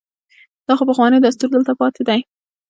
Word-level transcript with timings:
دا 0.67 0.73
خو 0.77 0.83
پخوانی 0.89 1.17
دستور 1.25 1.49
دلته 1.53 1.71
پاتې 1.81 2.01
دی. 2.07 2.19